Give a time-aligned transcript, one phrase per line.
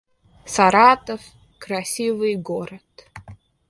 [0.45, 1.21] Саратов—
[1.63, 2.83] красивый город